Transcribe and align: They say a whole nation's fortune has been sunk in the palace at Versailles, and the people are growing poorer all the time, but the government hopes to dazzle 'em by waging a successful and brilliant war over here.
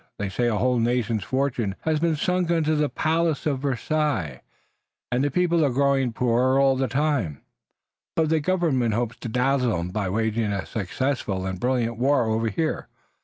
They 0.17 0.29
say 0.29 0.47
a 0.47 0.55
whole 0.57 0.79
nation's 0.79 1.23
fortune 1.23 1.75
has 1.81 1.99
been 1.99 2.15
sunk 2.15 2.49
in 2.49 2.63
the 2.63 2.89
palace 2.89 3.45
at 3.45 3.57
Versailles, 3.59 4.41
and 5.11 5.23
the 5.23 5.29
people 5.29 5.63
are 5.63 5.69
growing 5.69 6.11
poorer 6.11 6.59
all 6.59 6.75
the 6.75 6.87
time, 6.87 7.43
but 8.15 8.29
the 8.29 8.39
government 8.39 8.95
hopes 8.95 9.17
to 9.17 9.29
dazzle 9.29 9.77
'em 9.77 9.89
by 9.89 10.09
waging 10.09 10.51
a 10.53 10.65
successful 10.65 11.45
and 11.45 11.59
brilliant 11.59 11.99
war 11.99 12.25
over 12.25 12.49
here. 12.49 12.87